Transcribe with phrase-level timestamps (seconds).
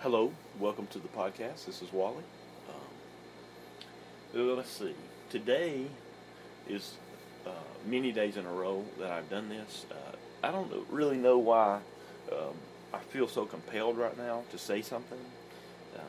[0.00, 1.64] Hello, welcome to the podcast.
[1.64, 2.22] This is Wally.
[4.34, 4.94] Um, let's see.
[5.30, 5.86] Today
[6.68, 6.96] is
[7.46, 7.50] uh,
[7.86, 9.86] many days in a row that I've done this.
[9.90, 11.80] Uh, I don't really know why
[12.30, 12.54] um,
[12.92, 15.18] I feel so compelled right now to say something.
[15.96, 16.04] Um,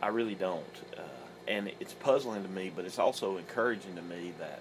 [0.00, 0.64] I really don't.
[0.96, 1.02] Uh,
[1.48, 4.60] and it's puzzling to me, but it's also encouraging to me that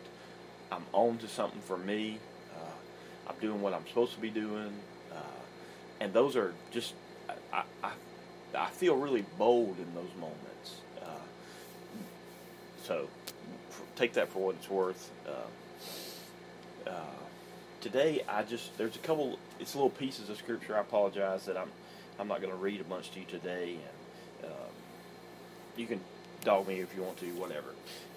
[0.72, 2.18] I'm on to something for me.
[2.56, 4.74] Uh, I'm doing what I'm supposed to be doing.
[5.14, 5.42] Uh,
[6.00, 6.96] and those are just
[7.54, 7.64] I,
[8.56, 10.82] I, feel really bold in those moments.
[11.02, 11.08] Uh,
[12.84, 13.08] so
[13.96, 15.12] take that for what it's worth.
[15.28, 16.94] Uh, uh,
[17.82, 19.40] today, I just there's a couple.
[19.60, 20.76] It's little pieces of scripture.
[20.76, 21.70] I apologize that I'm
[22.20, 23.78] I'm not going to read a bunch to you today,
[24.42, 24.70] and um,
[25.76, 26.00] you can
[26.44, 27.70] dog me if you want to, whatever.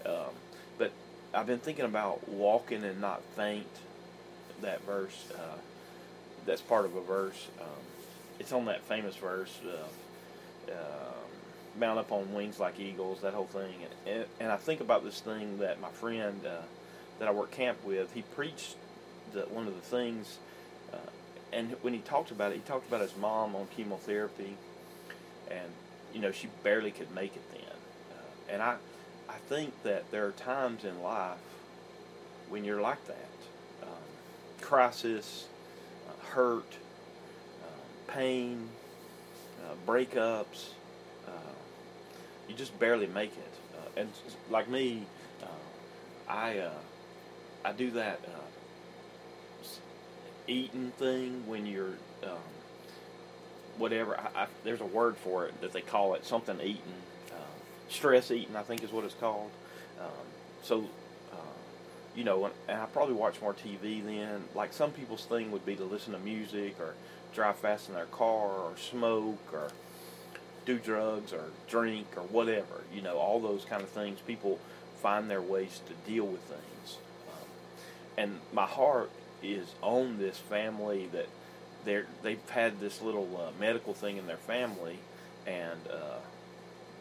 [0.06, 0.32] Um,
[0.76, 0.92] but
[1.34, 3.66] I've been thinking about walking and not faint.
[4.62, 5.24] That verse.
[5.32, 5.58] Uh,
[6.44, 7.46] that's part of a verse.
[7.60, 7.66] Um,
[8.38, 11.12] it's on that famous verse, uh, uh,
[11.78, 13.74] mount up on wings like eagles, that whole thing.
[14.06, 16.62] And, and I think about this thing that my friend uh,
[17.18, 18.76] that I work camp with, he preached
[19.32, 20.38] the, one of the things,
[20.92, 20.96] uh,
[21.52, 24.56] and when he talked about it, he talked about his mom on chemotherapy,
[25.50, 25.70] and
[26.14, 27.62] you know she barely could make it then.
[28.12, 28.76] Uh, and I,
[29.28, 31.38] I think that there are times in life
[32.48, 33.28] when you're like that,
[33.82, 33.88] um,
[34.60, 35.46] crisis,
[36.08, 36.76] uh, hurt
[38.08, 38.68] pain,
[39.64, 40.70] uh, breakups.
[41.26, 41.30] Uh,
[42.48, 43.54] you just barely make it.
[43.76, 44.10] Uh, and
[44.50, 45.04] like me,
[45.42, 45.46] uh,
[46.28, 46.70] I uh,
[47.64, 49.66] I do that uh,
[50.46, 52.38] eating thing when you're um,
[53.76, 54.18] whatever.
[54.18, 56.82] I, I, there's a word for it that they call it something eating.
[57.88, 59.50] stress eating, I think, is what it's called.
[60.00, 60.26] Um,
[60.62, 60.84] so
[62.18, 64.42] you know, and I probably watch more TV then.
[64.52, 66.94] Like some people's thing would be to listen to music or
[67.34, 69.70] drive fast in their car or smoke or
[70.64, 72.82] do drugs or drink or whatever.
[72.94, 74.20] You know, all those kind of things.
[74.20, 74.58] People
[75.00, 76.98] find their ways to deal with things.
[77.28, 77.48] Um,
[78.16, 79.10] and my heart
[79.42, 81.28] is on this family that
[81.84, 84.98] they're they've had this little uh, medical thing in their family,
[85.46, 86.18] and uh,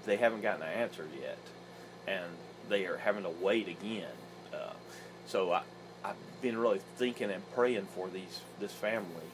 [0.05, 1.37] they haven't gotten an answer yet,
[2.07, 2.25] and
[2.69, 4.15] they are having to wait again.
[4.53, 4.73] Uh,
[5.25, 5.63] so I,
[6.05, 9.27] I've been really thinking and praying for these this family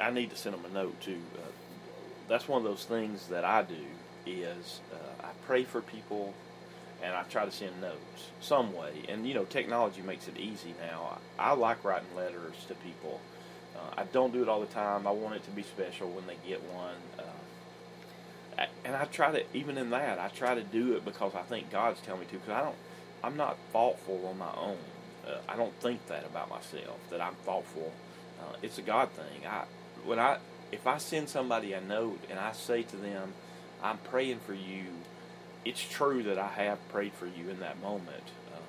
[0.00, 1.20] I need to send them a note too.
[1.36, 1.46] Uh,
[2.28, 3.74] that's one of those things that I do
[4.26, 6.34] is uh, I pray for people
[7.02, 9.02] and I try to send notes some way.
[9.08, 11.18] And you know, technology makes it easy now.
[11.38, 13.20] I, I like writing letters to people.
[13.76, 15.06] Uh, I don't do it all the time.
[15.06, 16.94] I want it to be special when they get one.
[17.18, 21.42] Uh, and I try to, even in that, I try to do it because I
[21.42, 22.34] think God's telling me to.
[22.34, 22.76] Because I don't,
[23.22, 24.78] I'm not thoughtful on my own.
[25.26, 27.92] Uh, I don't think that about myself that I'm thoughtful
[28.40, 29.46] uh, it's a God thing.
[29.46, 29.64] I
[30.04, 30.38] when I
[30.72, 33.34] if I send somebody a note and I say to them,
[33.82, 34.84] "I'm praying for you,"
[35.64, 38.24] it's true that I have prayed for you in that moment.
[38.52, 38.60] Uh,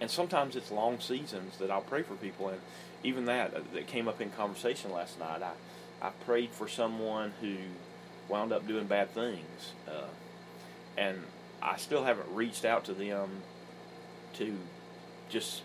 [0.00, 2.60] and sometimes it's long seasons that I'll pray for people, and
[3.02, 5.42] even that uh, that came up in conversation last night.
[5.42, 5.52] I
[6.06, 7.56] I prayed for someone who
[8.28, 10.08] wound up doing bad things, uh,
[10.96, 11.18] and
[11.62, 13.42] I still haven't reached out to them
[14.34, 14.56] to
[15.28, 15.62] just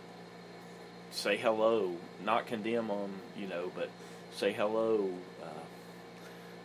[1.11, 3.89] say hello, not condemn them, you know, but
[4.35, 5.09] say hello,
[5.41, 5.63] uh,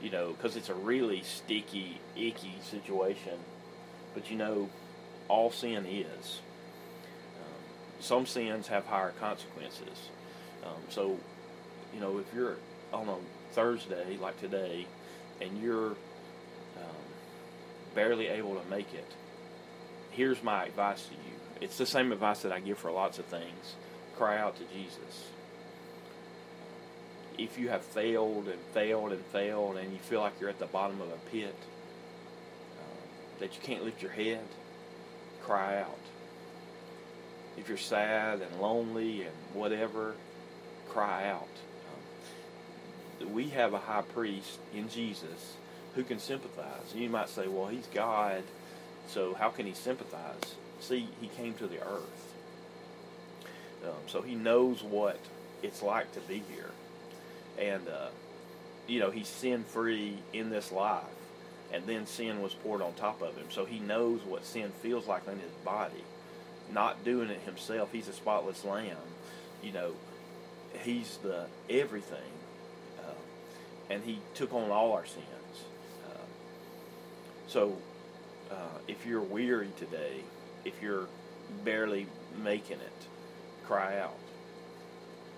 [0.03, 3.39] you know, because it's a really sticky, icky situation.
[4.15, 4.69] But you know,
[5.29, 6.41] all sin is.
[7.39, 7.61] Um,
[8.01, 10.11] some sins have higher consequences.
[10.65, 11.17] Um, so,
[11.95, 12.57] you know, if you're
[12.93, 13.17] on a
[13.53, 14.87] Thursday like today,
[15.41, 17.07] and you're um,
[17.95, 19.11] barely able to make it,
[20.11, 21.37] here's my advice to you.
[21.61, 23.75] It's the same advice that I give for lots of things
[24.21, 25.31] cry out to Jesus.
[27.41, 30.67] If you have failed and failed and failed and you feel like you're at the
[30.67, 31.55] bottom of a pit,
[32.79, 34.45] uh, that you can't lift your head,
[35.43, 35.97] cry out.
[37.57, 40.15] If you're sad and lonely and whatever,
[40.91, 41.49] cry out.
[43.23, 45.55] Um, we have a high priest in Jesus
[45.95, 46.95] who can sympathize.
[46.95, 48.43] You might say, well, he's God,
[49.09, 50.55] so how can he sympathize?
[50.81, 52.35] See, he came to the earth.
[53.85, 55.19] Um, so he knows what
[55.63, 56.71] it's like to be here.
[57.61, 58.09] And, uh,
[58.87, 61.05] you know, he's sin free in this life.
[61.73, 63.47] And then sin was poured on top of him.
[63.51, 66.05] So he knows what sin feels like in his body.
[66.73, 67.91] Not doing it himself.
[67.93, 68.97] He's a spotless lamb.
[69.63, 69.93] You know,
[70.83, 72.19] he's the everything.
[72.99, 73.13] Uh,
[73.91, 75.25] and he took on all our sins.
[76.09, 76.19] Uh,
[77.47, 77.77] so
[78.51, 80.23] uh, if you're weary today,
[80.65, 81.07] if you're
[81.65, 82.07] barely
[82.43, 83.07] making it,
[83.67, 84.17] cry out.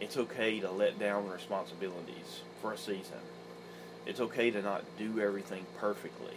[0.01, 3.19] It's okay to let down responsibilities for a season.
[4.07, 6.37] It's okay to not do everything perfectly.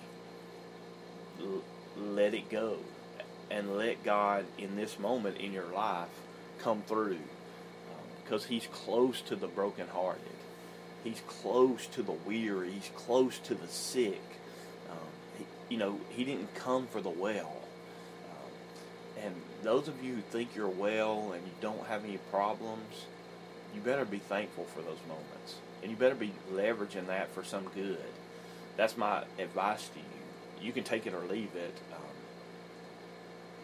[1.40, 1.64] L-
[1.98, 2.78] let it go
[3.50, 6.10] and let God in this moment in your life
[6.60, 7.20] come through
[8.24, 10.22] because um, He's close to the brokenhearted.
[11.04, 12.72] He's close to the weary.
[12.72, 14.22] He's close to the sick.
[14.90, 14.98] Um,
[15.38, 17.62] he, you know, He didn't come for the well.
[18.30, 23.06] Um, and those of you who think you're well and you don't have any problems,
[23.76, 25.56] you better be thankful for those moments.
[25.82, 27.98] And you better be leveraging that for some good.
[28.78, 30.66] That's my advice to you.
[30.66, 31.78] You can take it or leave it.
[31.94, 32.02] Um,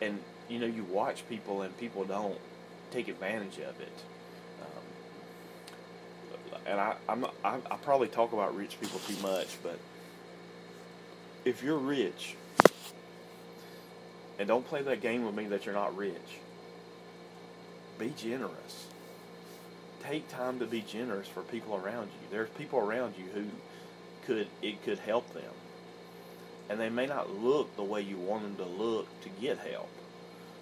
[0.01, 0.19] and,
[0.49, 2.37] you know, you watch people and people don't
[2.91, 4.03] take advantage of it.
[4.61, 4.83] Um,
[6.67, 9.79] and I, I'm I, I probably talk about rich people too much, but
[11.45, 12.35] if you're rich,
[14.37, 16.15] and don't play that game with me that you're not rich,
[17.97, 18.90] be generous
[20.03, 22.27] take time to be generous for people around you.
[22.29, 23.45] There's people around you who
[24.25, 25.53] could it could help them,
[26.69, 29.89] and they may not look the way you want them to look to get help.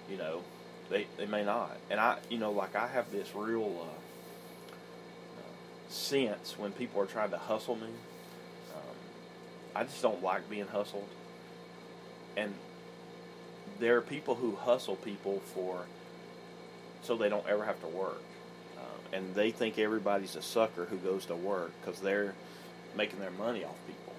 [0.10, 0.42] You know,
[0.90, 1.78] they they may not.
[1.90, 4.00] And I, you know, like I have this real uh,
[5.90, 7.90] sense when people are trying to hustle me.
[8.76, 8.96] Um,
[9.76, 11.08] I just don't like being hustled,
[12.36, 12.54] and
[13.80, 15.86] there are people who hustle people for
[17.02, 18.22] so they don't ever have to work
[19.12, 22.34] and they think everybody's a sucker who goes to work because they're
[22.96, 24.14] making their money off people,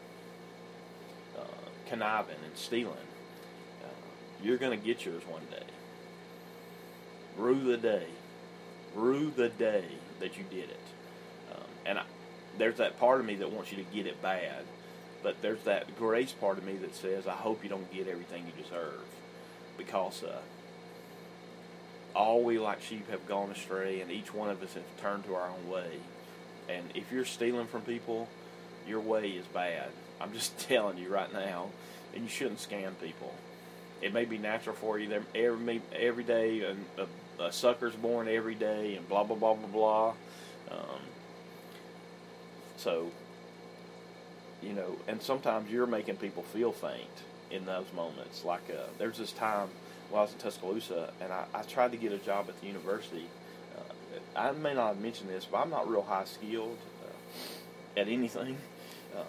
[1.38, 2.92] uh, conniving and stealing.
[3.82, 3.88] Uh,
[4.42, 5.64] you're going to get yours one day.
[7.36, 8.06] Rue the day.
[8.94, 9.84] Rue the day
[10.18, 10.80] that you did it.
[11.52, 12.02] Um, and I,
[12.58, 14.64] there's that part of me that wants you to get it bad,
[15.22, 18.44] but there's that grace part of me that says, I hope you don't get everything
[18.46, 19.04] you deserve.
[19.78, 20.40] Because uh,
[22.14, 25.34] all we like sheep have gone astray, and each one of us have turned to
[25.34, 25.90] our own way.
[26.68, 28.28] And if you're stealing from people,
[28.86, 29.88] your way is bad.
[30.20, 31.68] I'm just telling you right now,
[32.14, 33.34] and you shouldn't scam people.
[34.02, 35.08] It may be natural for you.
[35.08, 39.54] There every every day, and a, a sucker's born every day, and blah blah blah
[39.54, 40.08] blah blah.
[40.70, 41.00] Um,
[42.78, 43.10] so,
[44.62, 47.10] you know, and sometimes you're making people feel faint
[47.50, 48.44] in those moments.
[48.44, 49.68] Like uh, there's this time
[50.10, 52.66] while I was in Tuscaloosa, and I, I tried to get a job at the
[52.66, 53.26] university.
[53.76, 58.08] Uh, I may not have mentioned this, but I'm not real high skilled uh, at
[58.08, 58.56] anything.
[59.16, 59.24] Um,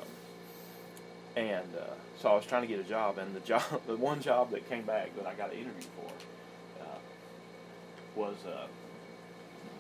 [1.36, 4.22] and uh, so I was trying to get a job, and the job, the one
[4.22, 6.98] job that came back that I got an interview for, uh,
[8.16, 8.66] was uh,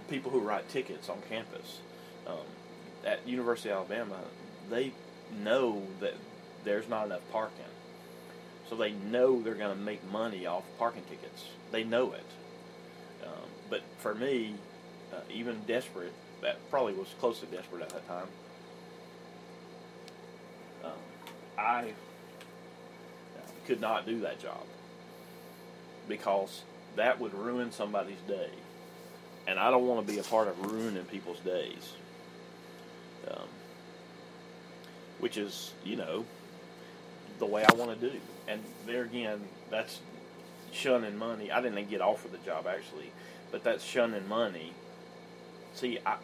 [0.09, 1.79] people who write tickets on campus.
[2.27, 2.37] Um,
[3.03, 4.19] at University of Alabama,
[4.69, 4.93] they
[5.43, 6.13] know that
[6.63, 7.65] there's not enough parking
[8.71, 11.43] so they know they're going to make money off parking tickets.
[11.73, 12.23] They know it.
[13.27, 14.55] Um, but for me,
[15.13, 18.27] uh, even desperate, that probably was close to desperate at that time.
[20.85, 20.91] Um,
[21.57, 21.89] I
[23.37, 24.63] uh, could not do that job
[26.07, 26.61] because
[26.95, 28.51] that would ruin somebody's day,
[29.47, 31.91] and I don't want to be a part of ruining people's days.
[33.29, 33.47] Um,
[35.19, 36.25] which is, you know,
[37.37, 38.17] the way I want to do.
[38.47, 39.99] And there again, that's
[40.71, 41.51] shunning money.
[41.51, 43.11] I didn't get offered the job actually,
[43.51, 44.73] but that's shunning money.
[45.73, 46.17] See, I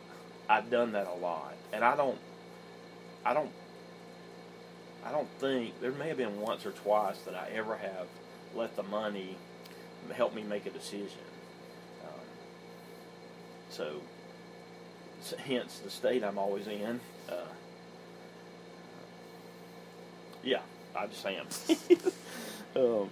[0.49, 2.17] I've done that a lot, and I don't,
[3.25, 3.51] I don't,
[5.05, 8.07] I don't think there may have been once or twice that I ever have
[8.55, 9.35] let the money
[10.13, 11.19] help me make a decision.
[12.03, 12.19] Um,
[13.69, 14.01] so,
[15.21, 17.01] so, hence the state I'm always in.
[17.29, 17.47] Uh,
[20.43, 20.61] yeah.
[20.97, 21.47] I just am.
[22.75, 23.09] um,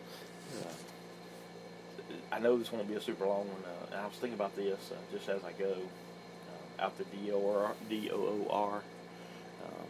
[0.59, 0.71] uh,
[2.31, 3.63] I know this won't be a super long one.
[3.63, 5.75] Uh, I was thinking about this uh, just as I go
[6.79, 8.81] uh, out the D-O-R, D-O-O-R.
[9.65, 9.87] Um,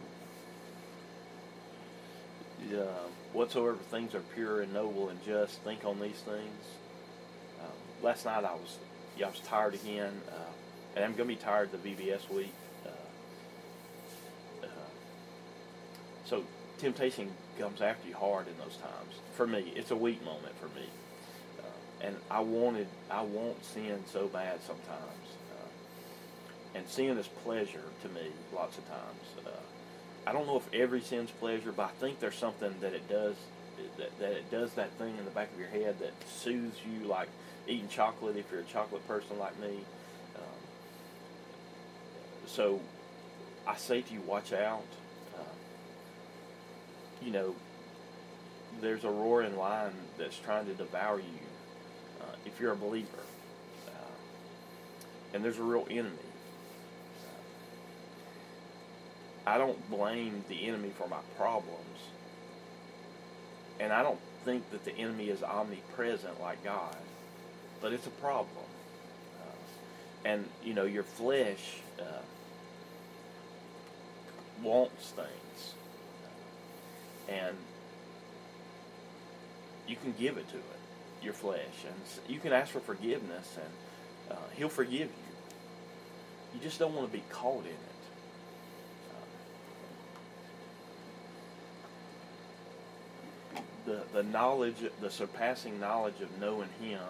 [2.78, 6.64] uh, whatsoever things are pure and noble and just, think on these things.
[7.60, 7.72] Um,
[8.02, 8.78] last night I was,
[9.16, 10.52] yeah, I was tired again, uh,
[10.96, 12.52] and I'm going to be tired the VBS week.
[16.26, 16.42] so
[16.78, 19.14] temptation comes after you hard in those times.
[19.34, 20.86] For me, it's a weak moment for me,
[21.58, 27.84] uh, and I wanted, I want sin so bad sometimes, uh, and sin is pleasure
[28.02, 29.46] to me lots of times.
[29.46, 29.50] Uh,
[30.26, 33.36] I don't know if every sin's pleasure, but I think there's something that it does,
[33.98, 37.06] that, that it does that thing in the back of your head that soothes you,
[37.06, 37.28] like
[37.68, 39.78] eating chocolate if you're a chocolate person like me.
[40.36, 40.42] Um,
[42.46, 42.80] so
[43.66, 44.82] I say to you, watch out
[47.22, 47.54] you know,
[48.80, 51.40] there's a roaring lion that's trying to devour you
[52.20, 53.08] uh, if you're a believer.
[53.88, 56.16] Uh, and there's a real enemy.
[59.46, 61.70] I don't blame the enemy for my problems.
[63.78, 66.96] And I don't think that the enemy is omnipresent like God,
[67.80, 68.48] but it's a problem.
[69.40, 72.22] Uh, and, you know, your flesh uh,
[74.62, 75.74] wants things.
[77.28, 77.56] And
[79.88, 81.84] you can give it to it, your flesh.
[81.86, 85.34] And you can ask for forgiveness, and uh, He'll forgive you.
[86.54, 87.96] You just don't want to be caught in it.
[93.86, 97.00] the, the knowledge, the surpassing knowledge of knowing Him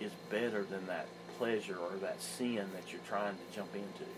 [0.00, 1.06] is better than that
[1.38, 4.10] pleasure or that sin that you're trying to jump into.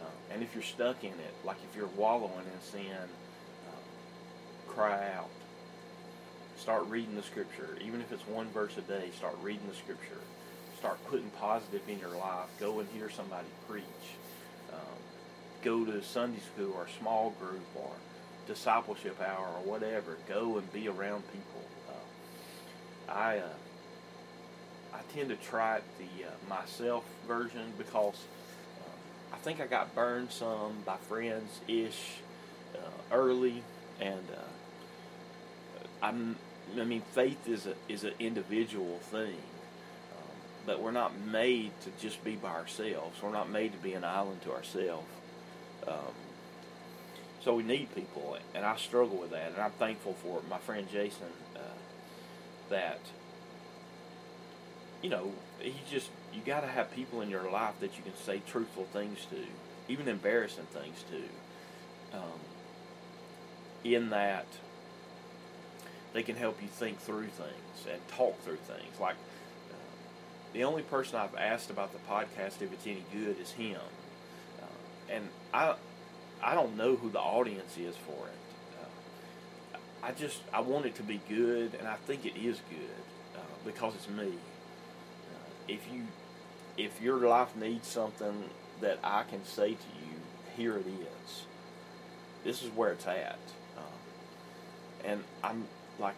[0.00, 3.06] Uh, and if you're stuck in it, like if you're wallowing in sin, uh,
[4.68, 5.28] cry out.
[6.58, 7.76] Start reading the Scripture.
[7.84, 10.20] Even if it's one verse a day, start reading the Scripture.
[10.78, 12.48] Start putting positive in your life.
[12.58, 13.84] Go and hear somebody preach.
[14.72, 14.80] Um,
[15.62, 17.90] go to Sunday school or small group or
[18.46, 20.16] discipleship hour or whatever.
[20.28, 21.62] Go and be around people.
[21.88, 23.48] Uh, I uh,
[24.94, 28.14] I tend to try the uh, myself version because
[28.80, 32.18] uh, I think I got burned some by friends ish
[32.74, 33.62] uh, early,
[34.00, 36.36] and uh, I'm.
[36.78, 39.36] I mean, faith is a is an individual thing,
[40.12, 40.36] um,
[40.66, 43.22] but we're not made to just be by ourselves.
[43.22, 45.06] We're not made to be an island to ourselves.
[45.86, 46.14] Um,
[47.40, 50.88] so we need people, and I struggle with that, and I'm thankful for my friend
[50.90, 51.60] Jason uh,
[52.70, 52.98] that
[55.02, 58.16] you know he just you got to have people in your life that you can
[58.16, 59.36] say truthful things to,
[59.88, 62.18] even embarrassing things to.
[62.18, 62.40] Um,
[63.94, 64.46] in that
[66.12, 68.98] they can help you think through things and talk through things.
[68.98, 69.16] Like
[69.70, 69.74] uh,
[70.54, 73.80] the only person I've asked about the podcast if it's any good is him,
[74.62, 75.74] uh, and I
[76.42, 79.74] I don't know who the audience is for it.
[79.74, 83.36] Uh, I just I want it to be good, and I think it is good
[83.36, 84.28] uh, because it's me.
[84.28, 86.04] Uh, if you
[86.78, 88.44] if your life needs something
[88.80, 90.16] that I can say to you,
[90.56, 91.44] here it is.
[92.44, 93.38] This is where it's at,
[95.06, 95.64] and I'm
[95.98, 96.16] like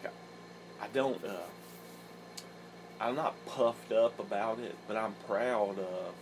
[0.81, 1.23] I don't.
[1.23, 1.47] Uh,
[3.01, 6.13] I'm not puffed up about it, but I'm proud of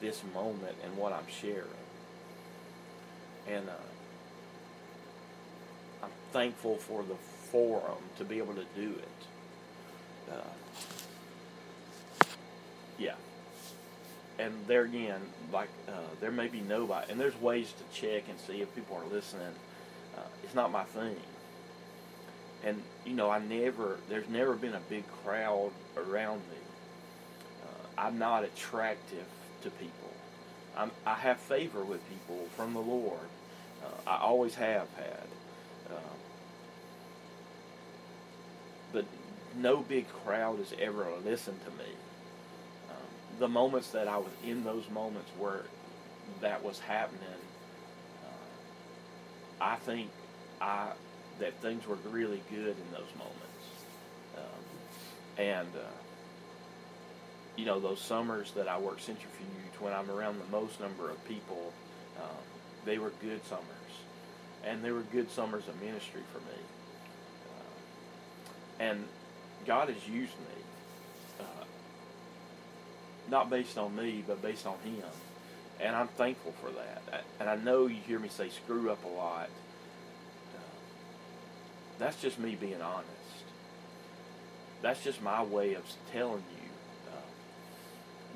[0.00, 1.68] this moment and what I'm sharing
[3.48, 3.72] and uh,
[6.02, 7.14] I'm thankful for the
[7.50, 10.32] forum to be able to do it.
[10.32, 10.36] Uh,
[12.98, 13.14] yeah.
[14.38, 15.20] And there again,
[15.52, 18.96] like uh, there may be nobody, and there's ways to check and see if people
[18.96, 19.54] are listening.
[20.16, 21.16] Uh, it's not my thing,
[22.64, 26.56] and you know I never, there's never been a big crowd around me.
[27.62, 29.24] Uh, I'm not attractive
[29.62, 30.10] to people.
[30.76, 33.28] I'm, i have favor with people from the Lord.
[33.82, 35.26] Uh, I always have had.
[35.90, 36.14] Uh,
[38.92, 39.04] but
[39.56, 41.90] no big crowd has ever listened to me.
[42.90, 42.96] Um,
[43.38, 45.62] the moments that I was in those moments where
[46.40, 47.20] that was happening,
[48.24, 50.10] uh, I think
[50.60, 50.92] I
[51.42, 53.64] that things were really good in those moments.
[54.36, 54.64] Um,
[55.38, 55.90] and uh,
[57.56, 61.28] you know, those summers that I worked centrifuge when I'm around the most number of
[61.28, 61.72] people,
[62.20, 62.44] um,
[62.84, 63.66] they were good summers.
[64.64, 66.60] And they were good summers of ministry for me.
[67.50, 69.04] Uh, and
[69.66, 70.62] God has used me,
[71.40, 71.64] uh,
[73.28, 75.02] not based on me, but based on Him.
[75.80, 77.24] And I'm thankful for that.
[77.40, 79.50] And I know you hear me say screw up a lot.
[81.96, 83.08] Uh, that's just me being honest.
[84.80, 86.62] That's just my way of telling you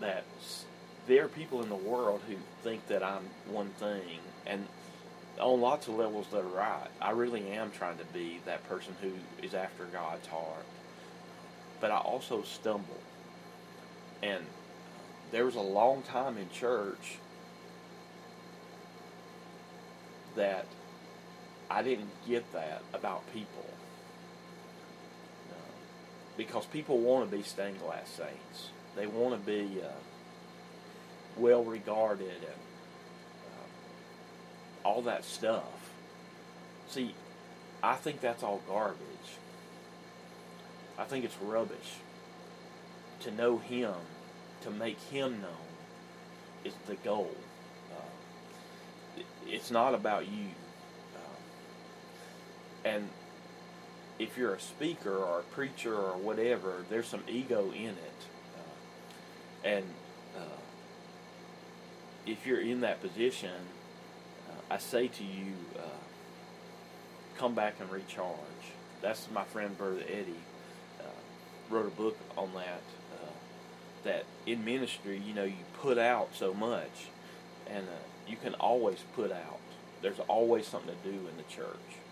[0.01, 0.25] that
[1.07, 4.67] there are people in the world who think that I'm one thing, and
[5.41, 6.89] on lots of levels they're right.
[7.01, 10.65] I really am trying to be that person who is after God's heart.
[11.81, 13.01] But I also stumble.
[14.23, 14.45] And
[15.31, 17.19] there was a long time in church
[20.37, 20.67] that
[21.71, 23.67] I didn't get that about people.
[26.37, 28.71] because people want to be stained glass saints.
[28.95, 29.89] They want to be uh,
[31.37, 32.61] well regarded and
[34.85, 35.91] uh, all that stuff.
[36.89, 37.15] See,
[37.83, 38.99] I think that's all garbage.
[40.99, 41.97] I think it's rubbish.
[43.21, 43.95] To know Him,
[44.63, 45.51] to make Him known,
[46.65, 47.35] is the goal.
[47.93, 50.49] Uh, it's not about you.
[52.87, 53.09] Uh, and
[54.19, 58.27] if you're a speaker or a preacher or whatever, there's some ego in it.
[59.67, 59.85] And
[60.37, 60.61] uh,
[62.25, 63.51] if you're in that position,
[64.49, 65.81] uh, I say to you, uh,
[67.37, 68.37] come back and recharge.
[69.03, 70.43] That's my friend Brother Eddie
[71.01, 71.05] uh,
[71.69, 72.83] wrote a book on that.
[73.13, 73.31] Uh,
[74.05, 77.09] that in ministry, you know, you put out so much,
[77.69, 79.59] and uh, you can always put out.
[80.01, 82.06] There's always something to do in the church.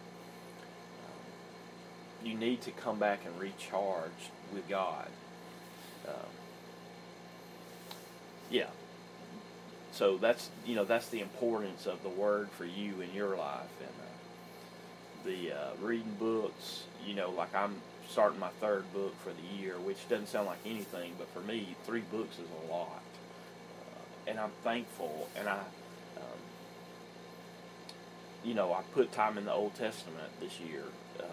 [2.24, 5.08] You need to come back and recharge with God.
[6.08, 6.14] Um,
[8.50, 8.66] yeah.
[9.92, 13.70] So that's you know that's the importance of the Word for you in your life,
[13.80, 16.84] and uh, the uh, reading books.
[17.06, 17.76] You know, like I'm
[18.08, 21.76] starting my third book for the year, which doesn't sound like anything, but for me,
[21.84, 23.02] three books is a lot,
[23.80, 25.28] uh, and I'm thankful.
[25.38, 26.40] And I, um,
[28.44, 30.82] you know, I put time in the Old Testament this year.
[31.20, 31.24] Uh,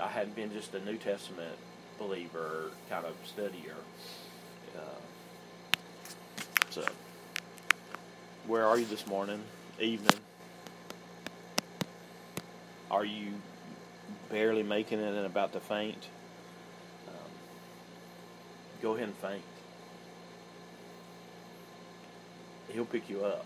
[0.00, 1.56] I hadn't been just a New Testament
[1.98, 3.74] believer, kind of studier.
[4.76, 4.80] Uh,
[6.70, 6.84] so,
[8.46, 9.42] where are you this morning,
[9.80, 10.20] evening?
[12.90, 13.32] Are you
[14.30, 16.08] barely making it and about to faint?
[17.08, 17.30] Um,
[18.80, 19.42] go ahead and faint.
[22.68, 23.44] He'll pick you up.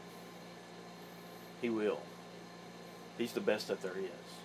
[1.60, 2.00] He will.
[3.18, 4.41] He's the best that there is.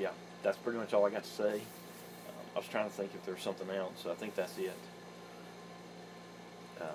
[0.00, 0.10] Yeah,
[0.42, 1.54] that's pretty much all I got to say.
[1.54, 3.92] Um, I was trying to think if there's something else.
[4.02, 4.72] So I think that's it.
[6.80, 6.86] Uh,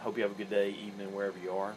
[0.00, 1.74] hope you have a good day, evening, wherever you are.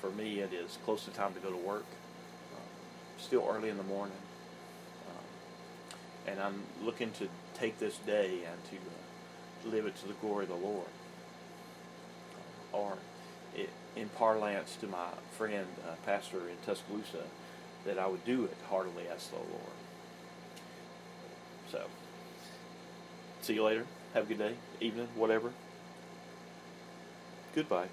[0.00, 1.86] For me, it is close to time to go to work.
[2.54, 2.62] Um,
[3.18, 4.16] still early in the morning.
[5.08, 10.14] Um, and I'm looking to take this day and to uh, live it to the
[10.14, 10.88] glory of the Lord.
[12.72, 12.98] Uh, or
[13.54, 15.06] it, in parlance to my
[15.38, 17.24] friend, uh, pastor in Tuscaloosa,
[17.86, 19.76] that I would do it heartily as the Lord.
[21.70, 21.82] So,
[23.42, 23.86] see you later.
[24.14, 25.52] Have a good day, evening, whatever.
[27.54, 27.88] Goodbye.